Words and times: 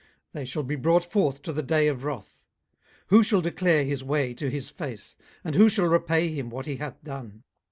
they 0.33 0.43
shall 0.43 0.63
be 0.63 0.75
brought 0.75 1.05
forth 1.05 1.43
to 1.43 1.53
the 1.53 1.61
day 1.61 1.87
of 1.87 2.03
wrath. 2.03 2.43
18:021:031 2.71 2.77
Who 3.09 3.23
shall 3.23 3.41
declare 3.41 3.83
his 3.85 4.03
way 4.03 4.33
to 4.33 4.49
his 4.49 4.71
face? 4.71 5.15
and 5.43 5.53
who 5.53 5.69
shall 5.69 5.85
repay 5.85 6.27
him 6.29 6.49
what 6.49 6.65
he 6.65 6.77
hath 6.77 7.03
done? 7.03 7.43